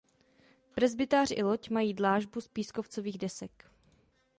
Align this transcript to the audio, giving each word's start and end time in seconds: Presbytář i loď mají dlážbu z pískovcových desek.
Presbytář 0.75 1.31
i 1.35 1.43
loď 1.43 1.69
mají 1.69 1.93
dlážbu 1.93 2.41
z 2.41 2.47
pískovcových 2.47 3.17
desek. 3.17 3.65